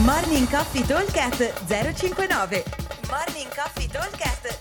[0.00, 2.64] Morning Coffee Talkcast 059
[3.10, 4.58] Morning Coffee Talkcast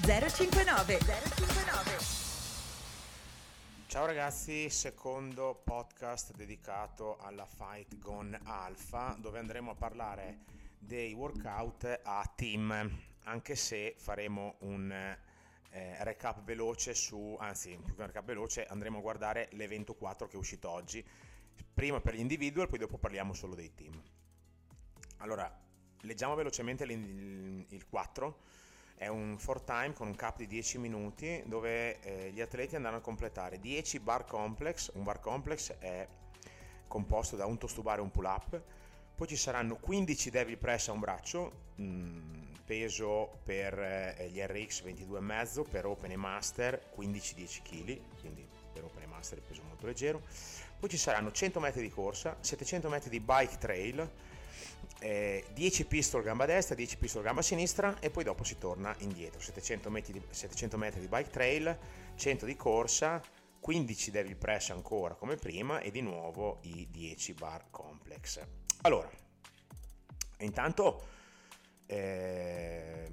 [0.00, 1.98] 059 059
[3.86, 10.38] Ciao ragazzi, secondo podcast dedicato alla Fight Gone Alpha dove andremo a parlare
[10.78, 12.90] dei workout a team,
[13.24, 18.98] anche se faremo un eh, recap veloce su, anzi più che un recap veloce andremo
[18.98, 21.04] a guardare l'evento 4 che è uscito oggi,
[21.72, 24.00] prima per gli individual, poi dopo parliamo solo dei team.
[25.18, 25.50] Allora,
[26.02, 28.38] leggiamo velocemente il 4.
[28.96, 32.98] È un 4 time con un cap di 10 minuti dove eh, gli atleti andranno
[32.98, 34.90] a completare 10 bar complex.
[34.94, 36.06] Un bar complex è
[36.86, 38.62] composto da un toast to bar e un pull up.
[39.16, 44.40] Poi ci saranno 15 devil press a un braccio, mh, mm, peso per eh, gli
[44.40, 49.62] RX 22,5, per Open e Master 15-10 kg, quindi per Open e Master il peso
[49.62, 50.22] molto leggero.
[50.84, 54.06] Poi ci saranno 100 metri di corsa, 700 metri di bike trail,
[54.98, 59.40] eh, 10 pistol gamba destra, 10 pistol gamba sinistra e poi dopo si torna indietro,
[59.40, 61.78] 700 metri di, 700 metri di bike trail,
[62.16, 63.22] 100 di corsa,
[63.60, 68.46] 15 devil press ancora come prima e di nuovo i 10 bar complex.
[68.82, 69.10] Allora,
[70.40, 71.06] intanto
[71.86, 73.08] eh,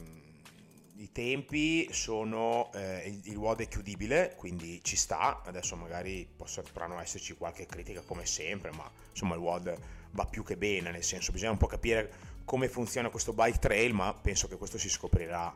[1.02, 7.34] i tempi sono eh, il, WOD è chiudibile, quindi ci sta, adesso magari potranno esserci
[7.34, 9.76] qualche critica come sempre, ma insomma il WOD
[10.12, 13.94] va più che bene, nel senso bisogna un po' capire come funziona questo bike trail,
[13.94, 15.52] ma penso che questo si scoprirà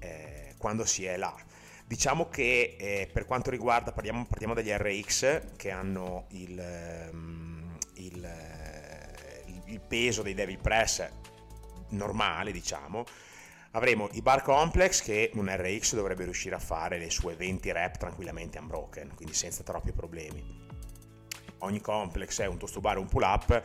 [0.00, 1.36] eh, quando si è là.
[1.86, 8.28] Diciamo che eh, per quanto riguarda, parliamo, partiamo dagli RX che hanno il, um, il,
[9.46, 11.08] il, il peso dei Devil Press
[11.90, 13.04] normale, diciamo,
[13.72, 17.96] avremo i bar complex che un RX dovrebbe riuscire a fare le sue 20 rep
[17.98, 20.68] tranquillamente unbroken, quindi senza troppi problemi.
[21.58, 23.62] Ogni complex è un toast to bar e un pull up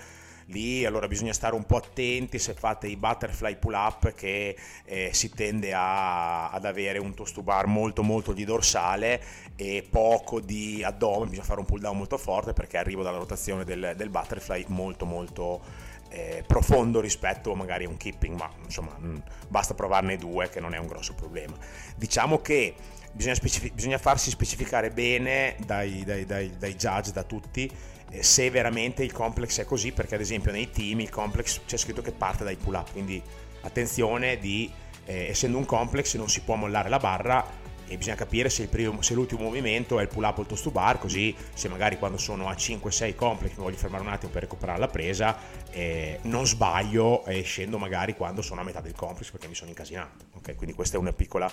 [0.48, 5.10] lì allora bisogna stare un po' attenti se fate i butterfly pull up che eh,
[5.12, 9.22] si tende a, ad avere un toast to bar molto molto di dorsale
[9.56, 13.64] e poco di addome bisogna fare un pull down molto forte perché arrivo dalla rotazione
[13.64, 15.62] del, del butterfly molto molto
[16.16, 19.18] eh, profondo rispetto magari a un keeping ma insomma mh, mm,
[19.50, 21.56] basta provarne due che non è un grosso problema.
[21.96, 22.74] Diciamo che
[23.12, 27.70] bisogna, specific- bisogna farsi specificare bene dai, dai, dai, dai judge da tutti
[28.12, 31.78] eh, se veramente il complex è così, perché ad esempio nei team il complex c'è
[31.78, 33.22] scritto che parte dai pull up, quindi
[33.62, 34.72] attenzione di,
[35.06, 39.02] eh, essendo un complex non si può mollare la barra e bisogna capire se, primo,
[39.02, 41.98] se, l'ultimo movimento è il pull up o il toast to bar, così se magari
[41.98, 45.38] quando sono a 5-6 complex mi voglio fermare un attimo per recuperare la presa,
[45.72, 49.70] eh, non sbaglio e scendo magari quando sono a metà del complex perché mi sono
[49.70, 50.26] incasinato.
[50.36, 50.56] Okay?
[50.56, 51.52] Quindi questa è una piccola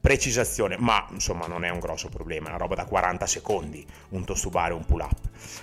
[0.00, 4.24] precisazione, ma insomma non è un grosso problema, è una roba da 40 secondi, un
[4.24, 5.20] toast to bar e un pull up.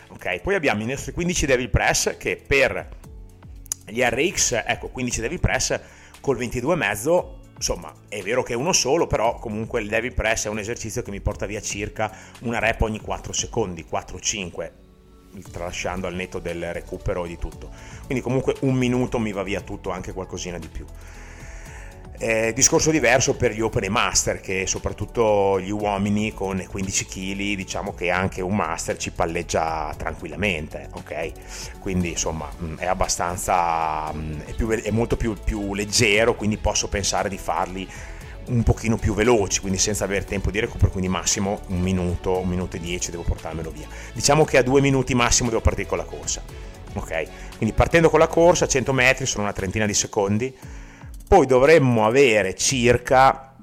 [0.09, 0.41] Okay?
[0.41, 2.97] Poi abbiamo i nostri 15 devil press che per
[3.86, 5.80] gli RX, ecco 15 devil press
[6.22, 10.50] col 22,5 insomma è vero che è uno solo però comunque il devil press è
[10.50, 12.09] un esercizio che mi porta via circa
[12.44, 14.72] una rep ogni 4 secondi 4-5
[15.52, 17.70] tralasciando al netto del recupero e di tutto.
[18.06, 20.86] Quindi comunque un minuto mi va via tutto anche qualcosina di più
[22.22, 27.94] eh, discorso diverso per gli open master, che soprattutto gli uomini con 15 kg, diciamo
[27.94, 31.79] che anche un master ci palleggia tranquillamente, ok?
[31.79, 36.90] Quindi insomma mm, è abbastanza, mm, è, più, è molto più, più leggero, quindi posso
[36.90, 37.88] pensare di farli
[38.47, 42.50] un pochino più veloci, quindi senza avere tempo di recupero, quindi massimo un minuto, un
[42.50, 43.88] minuto e dieci devo portarmelo via.
[44.12, 46.44] Diciamo che a due minuti massimo devo partire con la corsa,
[46.96, 47.56] ok?
[47.56, 50.53] Quindi partendo con la corsa, 100 metri sono una trentina di secondi,
[51.29, 53.53] poi dovremmo avere circa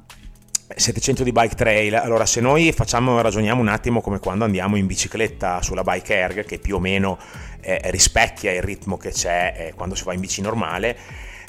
[0.69, 1.94] 700 di bike trail.
[1.97, 6.44] Allora, se noi facciamo, ragioniamo un attimo come quando andiamo in bicicletta sulla bike erg,
[6.44, 7.19] che più o meno
[7.60, 10.97] eh, rispecchia il ritmo che c'è eh, quando si va in bici normale,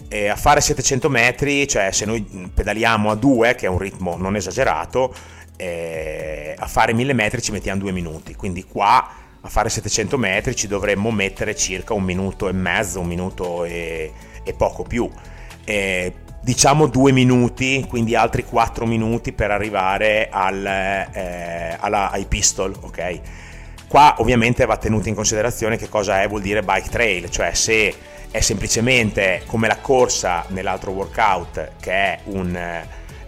[0.07, 4.17] eh, a fare 700 metri, cioè se noi pedaliamo a 2, che è un ritmo
[4.17, 5.13] non esagerato,
[5.55, 8.33] eh, a fare 1000 metri ci mettiamo 2 minuti.
[8.33, 9.07] Quindi qua
[9.39, 14.11] a fare 700 metri ci dovremmo mettere circa un minuto e mezzo, un minuto e,
[14.43, 15.07] e poco più
[15.67, 22.73] eh, diciamo due minuti, quindi altri quattro minuti per arrivare al, eh, alla, ai pistol,
[22.79, 23.19] ok?
[23.85, 27.93] Qua ovviamente va tenuto in considerazione che cosa è, vuol dire bike trail, cioè se
[28.31, 32.55] è semplicemente come la corsa nell'altro workout che è un,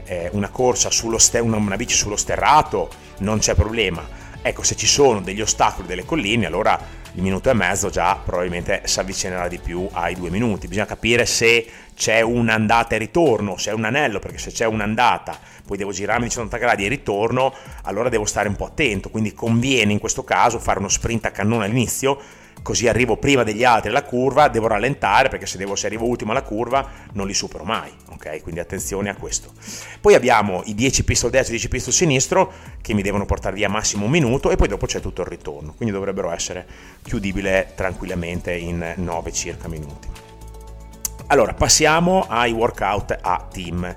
[0.05, 2.89] eh, una corsa sullo ster- una, una bici sullo sterrato,
[3.19, 4.01] non c'è problema.
[4.41, 6.79] Ecco, se ci sono degli ostacoli, delle colline, allora
[7.13, 10.67] il minuto e mezzo già probabilmente si avvicinerà di più ai due minuti.
[10.67, 11.65] Bisogna capire se
[11.95, 16.25] c'è un'andata e ritorno, se è un anello, perché se c'è un'andata, poi devo girarmi
[16.25, 17.53] di 180 gradi e ritorno,
[17.83, 19.09] allora devo stare un po' attento.
[19.09, 22.19] Quindi conviene in questo caso fare uno sprint a cannone all'inizio
[22.61, 26.31] così arrivo prima degli altri alla curva, devo rallentare perché se, devo, se arrivo ultimo
[26.31, 28.41] alla curva non li supero mai, ok?
[28.41, 29.51] Quindi attenzione a questo.
[30.01, 33.55] Poi abbiamo i 10 pistol destro e i 10 pistol sinistro che mi devono portare
[33.55, 36.65] via massimo un minuto e poi dopo c'è tutto il ritorno, quindi dovrebbero essere
[37.03, 40.07] chiudibile tranquillamente in 9 circa minuti.
[41.27, 43.95] Allora, passiamo ai workout a team,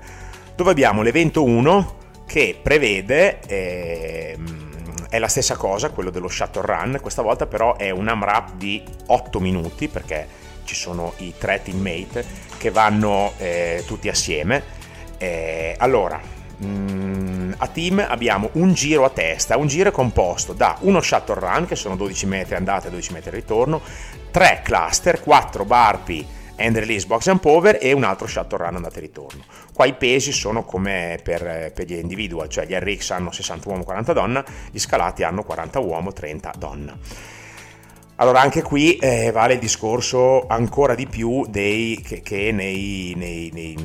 [0.55, 1.95] dove abbiamo l'evento 1
[2.25, 3.39] che prevede...
[3.47, 4.72] Ehm,
[5.13, 8.83] è la stessa cosa, quello dello shuttle run, questa volta però è un AMRAP di
[9.05, 10.27] 8 minuti perché
[10.63, 12.25] ci sono i tre teammate
[12.57, 14.63] che vanno eh, tutti assieme.
[15.19, 16.19] Eh, allora,
[16.57, 20.99] mh, mm, a team abbiamo un giro a testa, un giro è composto da uno
[20.99, 23.83] shuttle run che sono 12 metri andata e 12 metri ritorno,
[24.31, 26.27] 3 cluster, 4 barpi
[26.57, 29.43] and release box and power e un altro shuttle run andata e ritorno.
[29.73, 33.83] Qua i pesi sono come per, per, gli individual, cioè gli RX hanno 60 uomo,
[33.83, 36.97] 40 donna, gli scalati hanno 40 uomo, 30 donna.
[38.17, 43.49] Allora anche qui eh, vale il discorso ancora di più dei, che, che nei, nei,
[43.51, 43.75] nei,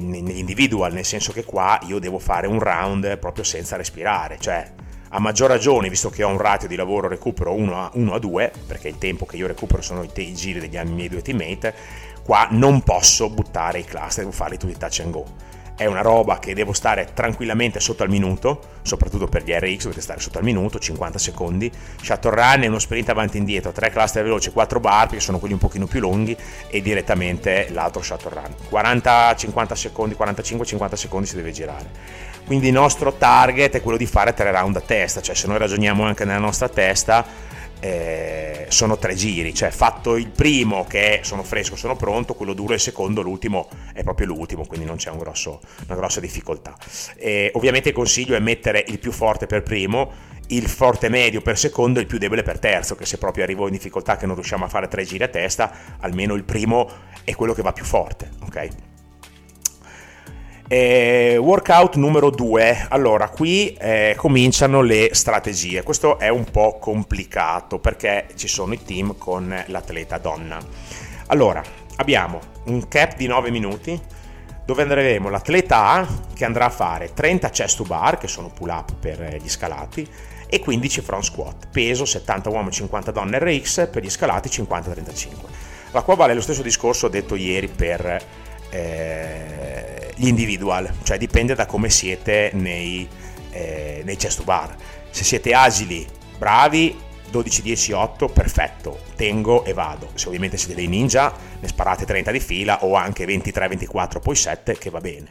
[0.00, 4.70] negli individual, nel senso che qua io devo fare un round proprio senza respirare, cioè
[5.10, 8.18] a maggior ragione, visto che ho un ratio di lavoro recupero 1 a, 1 a
[8.18, 11.22] 2, perché il tempo che io recupero sono i, te- i giri degli miei due
[11.22, 11.74] teammate,
[12.22, 15.24] qua non posso buttare i cluster, devo farli tutti touch and go.
[15.78, 20.00] È una roba che devo stare tranquillamente sotto al minuto, soprattutto per gli RX dovete
[20.00, 21.70] stare sotto al minuto, 50 secondi.
[22.02, 25.38] Shuttle run è uno sprint avanti e indietro, 3 cluster veloci, 4 bar, che sono
[25.38, 26.36] quelli un pochino più lunghi,
[26.66, 28.54] e direttamente l'altro shuttle run.
[28.68, 34.32] 40-50 secondi, 45-50 secondi si deve girare quindi il nostro target è quello di fare
[34.32, 37.22] tre round a testa, cioè se noi ragioniamo anche nella nostra testa
[37.80, 42.74] eh, sono tre giri, cioè fatto il primo che sono fresco, sono pronto, quello duro
[42.74, 46.76] il secondo, l'ultimo è proprio l'ultimo, quindi non c'è un grosso, una grossa difficoltà.
[47.16, 51.58] E ovviamente il consiglio è mettere il più forte per primo, il forte medio per
[51.58, 54.34] secondo e il più debole per terzo, che se proprio arrivo in difficoltà che non
[54.34, 56.90] riusciamo a fare tre giri a testa, almeno il primo
[57.24, 58.68] è quello che va più forte, ok?
[60.70, 62.88] Eh, workout numero 2.
[62.90, 65.82] Allora, qui eh, cominciano le strategie.
[65.82, 70.58] Questo è un po' complicato perché ci sono i team con l'atleta donna.
[71.28, 71.62] Allora,
[71.96, 73.98] abbiamo un cap di 9 minuti
[74.66, 78.68] dove andremo l'atleta A che andrà a fare 30 chest to bar, che sono pull
[78.68, 80.06] up per gli scalati,
[80.46, 85.28] e 15 front squat, peso 70 uomini 50 donne RX, per gli scalati 50-35.
[85.92, 88.22] La qua vale lo stesso discorso detto ieri per
[88.68, 89.57] eh,
[90.18, 93.08] gli individual, cioè dipende da come siete nei,
[93.50, 94.74] eh, nei chest bar.
[95.10, 96.06] Se siete agili,
[96.36, 96.96] bravi,
[97.30, 100.10] 12-10-8, perfetto, tengo e vado.
[100.14, 104.76] Se ovviamente siete dei ninja, ne sparate 30 di fila o anche 23-24, poi 7,
[104.76, 105.30] che va bene.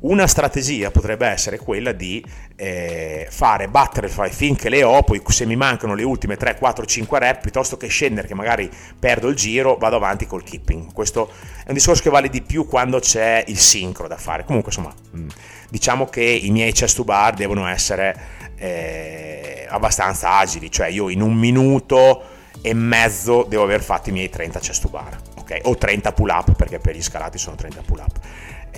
[0.00, 2.24] Una strategia potrebbe essere quella di
[2.54, 7.18] eh, fare butterfly finché le ho, poi se mi mancano le ultime 3, 4, 5
[7.18, 10.92] rep, piuttosto che scendere che magari perdo il giro, vado avanti col keeping.
[10.92, 11.32] Questo
[11.64, 14.44] è un discorso che vale di più quando c'è il sincro da fare.
[14.44, 15.28] Comunque, insomma, mm,
[15.68, 18.16] diciamo che i miei chest to bar devono essere
[18.54, 22.22] eh, abbastanza agili, cioè io in un minuto
[22.60, 25.58] e mezzo devo aver fatto i miei 30 chest to bar, ok?
[25.64, 28.20] O 30 pull up, perché per gli scalati sono 30 pull up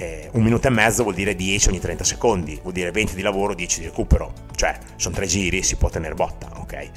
[0.00, 3.20] eh, un minuto e mezzo vuol dire 10 ogni 30 secondi, vuol dire 20 di
[3.20, 6.90] lavoro, 10 di recupero, cioè sono tre giri, si può tenere botta, ok?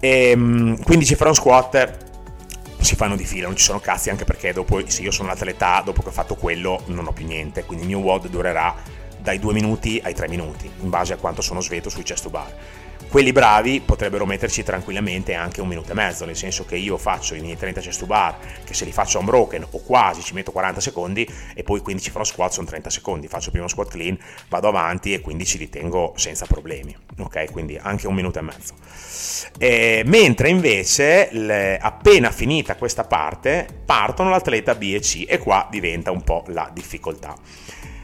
[0.00, 1.96] E, 15 front squat
[2.80, 5.80] si fanno di fila, non ci sono cazzi anche perché dopo, se io sono all'atleta,
[5.84, 8.74] dopo che ho fatto quello non ho più niente, quindi il mio WOD durerà
[9.20, 12.30] dai 2 minuti ai 3 minuti, in base a quanto sono sveto sui chest to
[12.30, 12.52] bar
[13.14, 17.36] quelli bravi potrebbero metterci tranquillamente anche un minuto e mezzo, nel senso che io faccio
[17.36, 20.50] i miei 30 chest to bar, che se li faccio unbroken o quasi ci metto
[20.50, 24.18] 40 secondi e poi 15 front squat sono 30 secondi, faccio il primo squat clean,
[24.48, 27.52] vado avanti e quindi ci ritengo senza problemi, ok?
[27.52, 28.74] Quindi anche un minuto e mezzo.
[29.58, 35.68] E, mentre invece le, appena finita questa parte partono l'atleta B e C e qua
[35.70, 37.34] diventa un po' la difficoltà.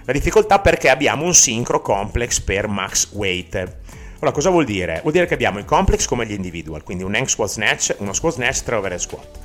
[0.05, 3.79] La difficoltà perché abbiamo un sincro complex per max weight
[4.21, 5.00] allora, cosa vuol dire?
[5.00, 8.12] Vuol dire che abbiamo il complex come gli individual, quindi un hang squat snatch, uno
[8.12, 9.39] squat snatch, tre overhead squat.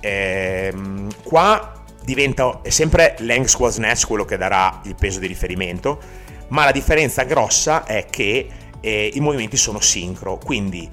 [0.00, 5.98] Ehm, qua diventa è sempre l'hang squat snatch quello che darà il peso di riferimento,
[6.48, 8.48] ma la differenza grossa è che
[8.80, 10.88] eh, i movimenti sono sincro, quindi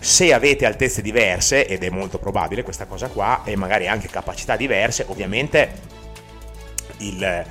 [0.00, 4.56] se avete altezze diverse, ed è molto probabile questa cosa qua, e magari anche capacità
[4.56, 5.72] diverse, ovviamente
[6.98, 7.44] il,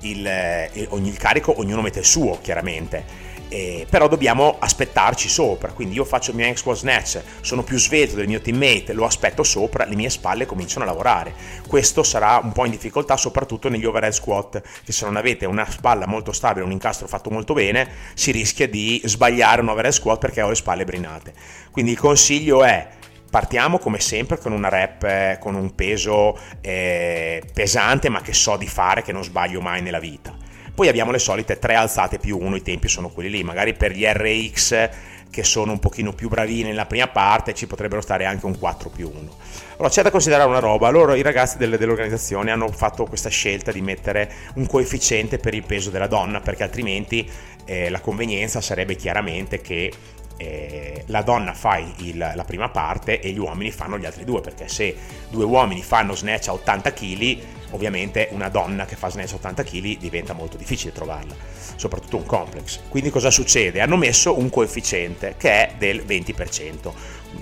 [0.00, 5.72] il, il, ogni, il carico ognuno mette il suo, chiaramente eh, però dobbiamo aspettarci sopra,
[5.72, 9.04] quindi io faccio il mio hang squat snatch, sono più svelto del mio teammate, lo
[9.04, 11.34] aspetto sopra, le mie spalle cominciano a lavorare.
[11.66, 15.68] Questo sarà un po' in difficoltà soprattutto negli overhead squat, che se non avete una
[15.68, 20.18] spalla molto stabile, un incastro fatto molto bene, si rischia di sbagliare un overhead squat
[20.18, 21.32] perché ho le spalle brinate.
[21.70, 22.88] Quindi il consiglio è
[23.30, 28.56] partiamo come sempre con una rep eh, con un peso eh, pesante ma che so
[28.56, 30.47] di fare, che non sbaglio mai nella vita.
[30.78, 33.90] Poi abbiamo le solite 3 alzate più 1, i tempi sono quelli lì, magari per
[33.90, 34.88] gli RX
[35.28, 38.88] che sono un pochino più bravini nella prima parte ci potrebbero stare anche un 4
[38.88, 39.36] più 1.
[39.72, 43.72] Allora c'è da considerare una roba, loro i ragazzi delle, dell'organizzazione hanno fatto questa scelta
[43.72, 47.28] di mettere un coefficiente per il peso della donna perché altrimenti
[47.64, 49.92] eh, la convenienza sarebbe chiaramente che
[50.36, 54.40] eh, la donna fa il, la prima parte e gli uomini fanno gli altri due,
[54.40, 54.96] perché se
[55.28, 57.38] due uomini fanno snatch a 80 kg,
[57.70, 61.34] ovviamente una donna che fa snatch a 80 kg diventa molto difficile trovarla,
[61.76, 62.80] soprattutto un complex.
[62.88, 63.80] Quindi cosa succede?
[63.80, 66.92] Hanno messo un coefficiente che è del 20%.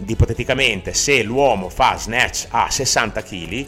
[0.06, 3.66] Ipoteticamente se l'uomo fa snatch a 60 kg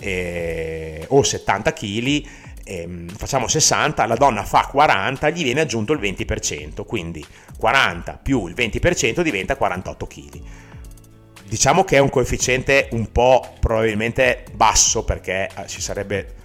[0.00, 2.26] eh, o 70 kg,
[2.64, 7.24] ehm, facciamo 60, la donna fa 40, gli viene aggiunto il 20%, quindi
[7.56, 10.40] 40 più il 20% diventa 48 kg.
[11.52, 16.36] Diciamo che è un coefficiente un po' probabilmente basso perché eh, ci sarebbe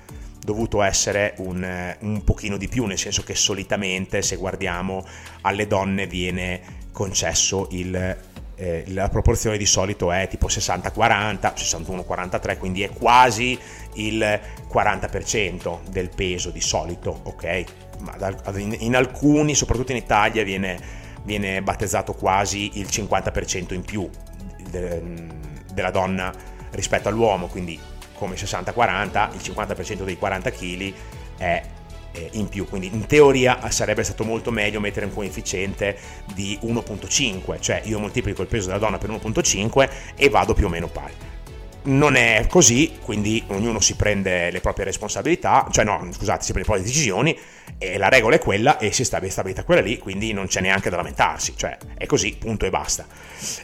[0.43, 5.07] dovuto essere un, eh, un pochino di più, nel senso che solitamente se guardiamo
[5.43, 6.59] alle donne viene
[6.91, 8.17] concesso il
[8.55, 13.57] eh, la proporzione di solito è tipo 60-40, 61-43, quindi è quasi
[13.93, 17.63] il 40% del peso di solito, ok?
[17.99, 18.17] Ma
[18.79, 20.77] in alcuni, soprattutto in Italia, viene,
[21.23, 24.09] viene battezzato quasi il 50% in più
[24.69, 26.33] della donna
[26.71, 27.79] rispetto all'uomo, quindi
[28.13, 30.93] come 60-40, il 50% dei 40 kg
[31.37, 31.61] è
[32.31, 35.97] in più, quindi in teoria sarebbe stato molto meglio mettere un coefficiente
[36.33, 40.69] di 1.5, cioè io moltiplico il peso della donna per 1.5 e vado più o
[40.69, 41.13] meno pari
[41.87, 46.69] non è così, quindi ognuno si prende le proprie responsabilità, cioè no, scusate, si prende
[46.69, 47.37] le proprie decisioni
[47.77, 50.89] e la regola è quella e si sta stabilita quella lì, quindi non c'è neanche
[50.89, 53.05] da lamentarsi, cioè è così, punto e basta.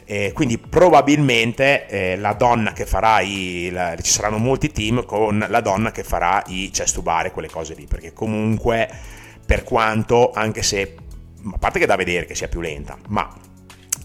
[0.04, 5.44] E quindi probabilmente eh, la donna che farà i, la, ci saranno molti team con
[5.46, 8.88] la donna che farà i chest to bar e quelle cose lì, perché comunque
[9.44, 10.94] per quanto, anche se,
[11.52, 13.28] a parte che da vedere che sia più lenta, ma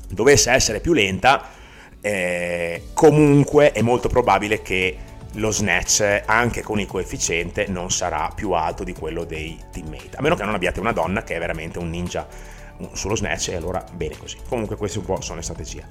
[0.10, 1.58] dovesse essere più lenta,
[2.02, 4.98] eh, comunque è molto probabile che
[5.34, 10.18] lo snatch anche con il coefficiente non sarà più alto di quello dei teammate.
[10.18, 12.28] A meno che non abbiate una donna che è veramente un ninja
[12.94, 14.38] sullo snatch e allora bene così.
[14.48, 15.86] Comunque queste un po' sono le strategie.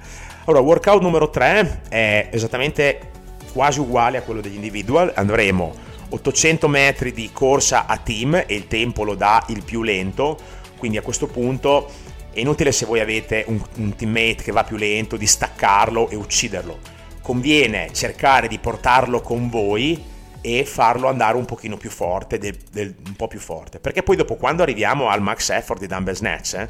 [0.45, 3.11] Allora workout numero 3 è esattamente
[3.53, 5.11] quasi uguale a quello degli individual.
[5.15, 10.37] Andremo 800 metri di corsa a team e il tempo lo dà il più lento.
[10.77, 11.89] Quindi a questo punto
[12.39, 16.15] è inutile se voi avete un, un teammate che va più lento di staccarlo e
[16.15, 16.79] ucciderlo.
[17.21, 20.01] Conviene cercare di portarlo con voi
[20.41, 23.79] e farlo andare un pochino più forte, del, del, un po' più forte.
[23.79, 26.69] Perché poi dopo quando arriviamo al max effort di dumbbell snatch, eh,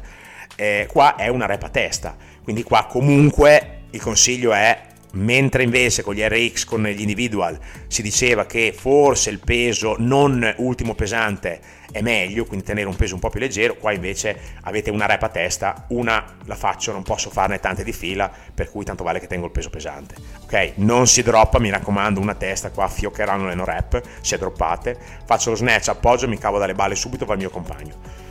[0.56, 2.16] eh, qua è una rep a testa.
[2.42, 8.02] Quindi qua comunque il consiglio è mentre invece con gli RX, con gli individual, si
[8.02, 13.20] diceva che forse il peso non ultimo pesante è meglio, quindi tenere un peso un
[13.20, 17.30] po' più leggero, qua invece avete una rep a testa, una la faccio, non posso
[17.30, 20.14] farne tante di fila, per cui tanto vale che tengo il peso pesante.
[20.42, 24.96] Ok, non si droppa, mi raccomando, una testa, qua fioccheranno le no rep, se droppate,
[25.24, 28.28] faccio lo snatch, appoggio, mi cavo dalle balle subito va il mio compagno.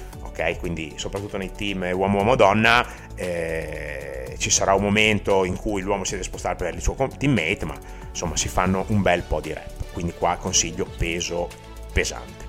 [0.59, 6.23] Quindi soprattutto nei team uomo-uomo-donna eh, ci sarà un momento in cui l'uomo si deve
[6.23, 7.75] spostare per il suo teammate, ma
[8.09, 9.91] insomma si fanno un bel po' di rep.
[9.91, 11.47] Quindi qua consiglio peso
[11.91, 12.47] pesante.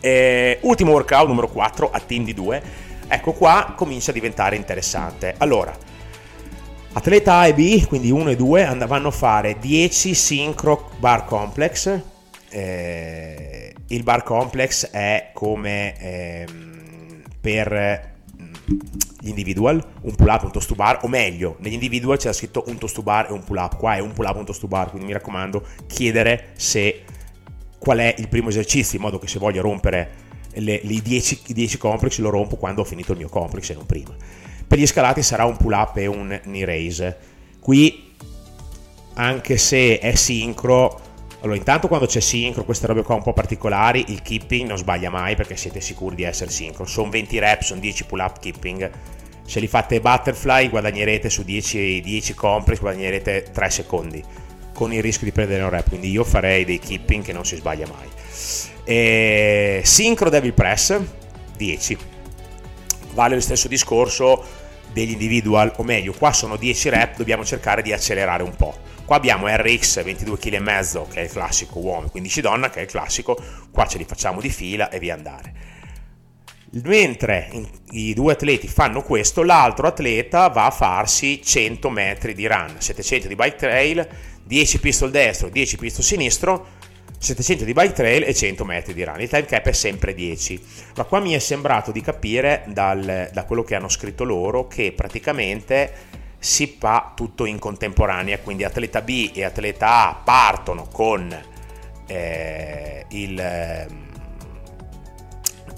[0.00, 2.62] Eh, ultimo workout numero 4 a team di 2.
[3.08, 5.34] Ecco qua comincia a diventare interessante.
[5.38, 5.74] Allora,
[6.92, 12.00] atleta A e B, quindi 1 e 2, andavano a fare 10 synchro bar complex.
[12.50, 18.12] Eh, il bar complex è come ehm, per
[19.20, 22.64] gli individual, un pull up, un toast to bar, o meglio, negli individual c'era scritto
[22.66, 24.60] un toast to bar e un pull up, qua è un pull up, un toast
[24.60, 27.02] to bar, quindi mi raccomando chiedere se
[27.78, 30.22] qual è il primo esercizio, in modo che se voglio rompere
[30.54, 33.86] le, i 10, 10 complex lo rompo quando ho finito il mio complex e non
[33.86, 34.14] prima.
[34.66, 37.16] Per gli scalati sarà un pull up e un knee raise.
[37.60, 38.12] Qui,
[39.14, 41.00] anche se è sincro,
[41.44, 45.10] allora intanto quando c'è sincro, queste robe qua un po' particolari, il keeping non sbaglia
[45.10, 46.86] mai perché siete sicuri di essere sincro.
[46.86, 48.90] Sono 20 reps, sono 10 pull up keeping.
[49.44, 54.24] Se li fate butterfly guadagnerete su 10, 10 complex, guadagnerete 3 secondi
[54.72, 57.56] con il rischio di perdere un rep, quindi io farei dei keeping che non si
[57.56, 58.08] sbaglia mai.
[58.82, 60.98] E Synchro Devil Press
[61.58, 61.98] 10.
[63.12, 64.42] Vale lo stesso discorso
[64.94, 68.74] degli individual, o meglio, qua sono 10 rep, dobbiamo cercare di accelerare un po'.
[69.04, 72.88] Qua abbiamo RX 22 kg che è il classico uomo, 15 donna, che è il
[72.88, 73.36] classico,
[73.70, 75.52] qua ce li facciamo di fila e via andare.
[76.84, 77.50] Mentre
[77.90, 83.28] i due atleti fanno questo, l'altro atleta va a farsi 100 metri di run, 700
[83.28, 84.08] di bike trail,
[84.42, 86.66] 10 pistol destro, 10 pistol sinistro,
[87.24, 89.20] 700 di bike trail e 100 metri di run.
[89.20, 90.62] Il time cap è sempre 10.
[90.96, 94.92] Ma qua mi è sembrato di capire dal, da quello che hanno scritto loro che
[94.92, 101.34] praticamente si fa tutto in contemporanea, quindi atleta B e atleta A partono con
[102.06, 103.86] eh, il,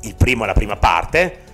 [0.01, 1.45] il primo e la prima parte,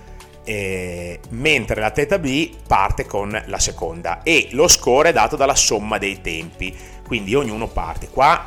[0.43, 5.99] eh, mentre l'atleta B parte con la seconda e lo score è dato dalla somma
[5.99, 8.09] dei tempi, quindi ognuno parte.
[8.09, 8.43] Qua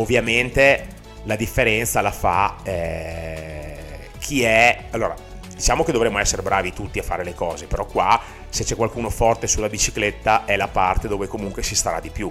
[0.00, 3.76] ovviamente la differenza la fa eh,
[4.18, 4.84] chi è...
[4.90, 5.14] Allora,
[5.54, 9.10] diciamo che dovremmo essere bravi tutti a fare le cose, però qua se c'è qualcuno
[9.10, 12.30] forte sulla bicicletta è la parte dove comunque si starà di più.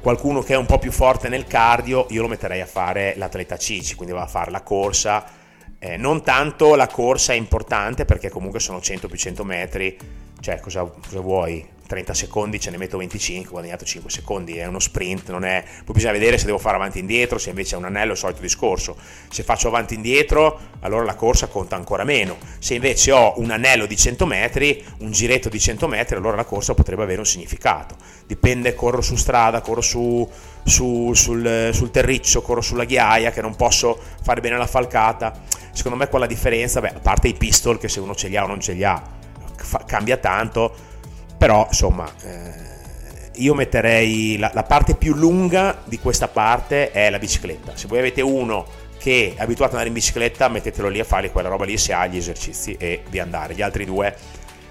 [0.00, 3.56] Qualcuno che è un po' più forte nel cardio, io lo metterei a fare l'atleta
[3.56, 5.44] Cici, quindi va a fare la corsa
[5.78, 9.96] eh, non tanto la corsa è importante perché comunque sono 100 più 100 metri,
[10.40, 11.74] cioè cosa, cosa vuoi?
[11.86, 15.64] 30 secondi ce ne metto 25, ho guadagnato 5 secondi, è uno sprint, non è...
[15.84, 18.18] poi bisogna vedere se devo fare avanti e indietro, se invece è un anello, il
[18.18, 18.96] solito discorso.
[19.30, 22.36] Se faccio avanti e indietro, allora la corsa conta ancora meno.
[22.58, 26.44] Se invece ho un anello di 100 metri, un giretto di 100 metri, allora la
[26.44, 27.96] corsa potrebbe avere un significato.
[28.26, 30.28] Dipende, corro su strada, corro su,
[30.64, 35.42] su, sul, sul terriccio, corro sulla ghiaia, che non posso fare bene la falcata
[35.76, 38.36] secondo me qua la differenza, beh, a parte i pistol che se uno ce li
[38.36, 39.00] ha o non ce li ha,
[39.56, 40.74] fa, cambia tanto,
[41.36, 47.18] però insomma eh, io metterei la, la, parte più lunga di questa parte è la
[47.18, 47.76] bicicletta.
[47.76, 48.66] Se voi avete uno
[48.98, 51.92] che è abituato ad andare in bicicletta, mettetelo lì a fare quella roba lì se
[51.92, 53.54] ha gli esercizi e di andare.
[53.54, 54.14] Gli altri due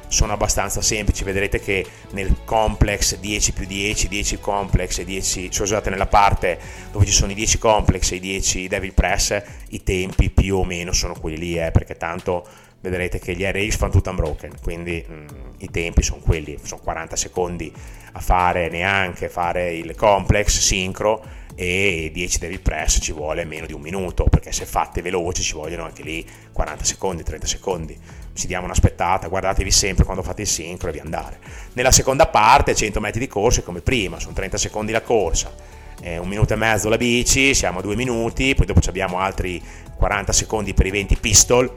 [0.08, 5.68] sono abbastanza semplici, vedrete che nel complex 10 più 10, 10 complex e 10, cioè
[5.68, 6.60] scusate, nella parte
[6.92, 10.64] dove ci sono i 10 complex e i 10 devil press, i tempi più o
[10.64, 12.48] meno sono quelli lì, eh, perché tanto
[12.90, 15.28] vedrete che gli RX fanno tutto unbroken, quindi mh, mm,
[15.60, 17.72] i tempi sono quelli, sono 40 secondi
[18.14, 21.24] a fare neanche fare il complex sincro
[21.56, 25.54] e 10 devil press ci vuole meno di un minuto, perché se fatte veloci ci
[25.54, 27.98] vogliono anche lì 40 secondi, 30 secondi
[28.34, 31.40] ci diamo un'aspettata, guardatevi sempre quando fate il sincro e vi andare.
[31.74, 35.54] Nella seconda parte 100 metri di corsa come prima, sono 30 secondi la corsa,
[36.02, 39.62] eh, un minuto e mezzo la bici, siamo a due minuti, poi dopo abbiamo altri
[39.96, 41.74] 40 secondi per i 20 pistol,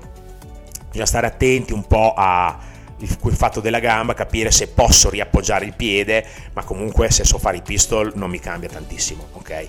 [0.98, 2.58] bisogna stare attenti un po' a
[3.00, 7.58] il fatto della gamba, capire se posso riappoggiare il piede, ma comunque se so fare
[7.58, 9.68] i pistol non mi cambia tantissimo, ok?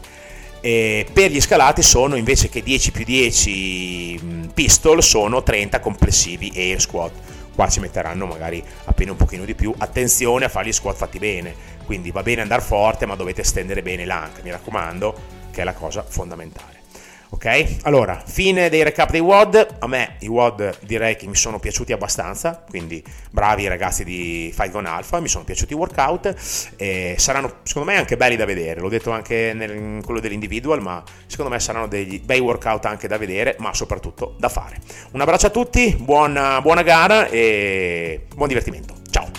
[0.62, 6.52] E per gli scalati sono invece che 10 più 10 mm, pistol sono 30 complessivi
[6.56, 7.12] air squat.
[7.54, 9.74] Qua ci metteranno magari appena un pochino di più.
[9.78, 11.54] Attenzione a fare gli squat fatti bene.
[11.86, 14.42] Quindi va bene andare forte ma dovete stendere bene l'anca.
[14.44, 15.16] Mi raccomando
[15.52, 16.79] che è la cosa fondamentale
[17.32, 17.78] Ok?
[17.84, 19.76] Allora, fine dei recap dei WOD.
[19.80, 24.52] A me i WOD direi che mi sono piaciuti abbastanza, quindi bravi i ragazzi di
[24.54, 28.46] Fight Gone Alpha, mi sono piaciuti i workout e saranno secondo me anche belli da
[28.46, 28.82] vedere.
[28.82, 33.18] L'ho detto anche in quello dell'individual, ma secondo me saranno dei bei workout anche da
[33.18, 34.78] vedere, ma soprattutto da fare.
[35.12, 38.96] Un abbraccio a tutti, buona, buona gara e buon divertimento.
[39.12, 39.39] Ciao!